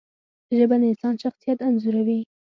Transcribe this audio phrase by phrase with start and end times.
[0.57, 2.19] ژبه د انسان شخصیت انځوروي